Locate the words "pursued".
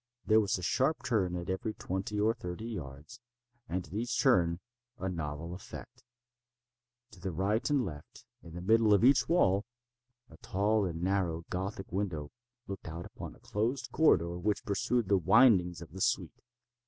14.65-15.07